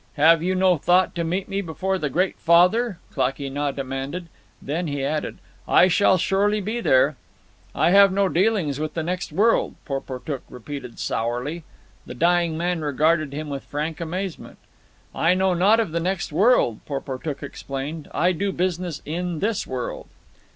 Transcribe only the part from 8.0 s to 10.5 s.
no dealings with the next world," Porportuk